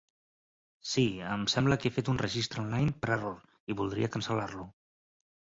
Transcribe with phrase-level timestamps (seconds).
[0.91, 1.03] Sí,
[1.35, 3.39] em sembla que he fet un registre online per error
[3.75, 4.71] i voldria cancel·lar-lo.